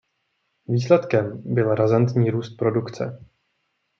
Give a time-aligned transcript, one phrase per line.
[0.67, 3.19] Výsledkem byl razantní růst produkce.